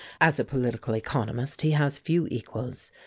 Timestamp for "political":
0.43-0.95